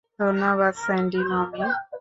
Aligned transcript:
ধন্যবাদ 0.19 0.73
Sandy- 0.83 1.21
mummy? 1.29 1.63